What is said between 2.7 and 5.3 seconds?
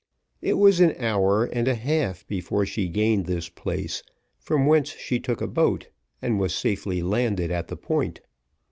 gained this place, from whence she